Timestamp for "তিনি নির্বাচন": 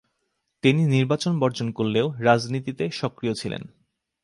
0.63-1.33